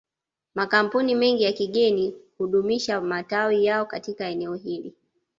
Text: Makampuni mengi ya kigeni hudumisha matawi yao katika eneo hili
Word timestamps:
Makampuni 0.55 1.15
mengi 1.15 1.43
ya 1.43 1.51
kigeni 1.53 2.15
hudumisha 2.37 3.01
matawi 3.01 3.65
yao 3.65 3.85
katika 3.85 4.25
eneo 4.27 4.55
hili 4.55 4.93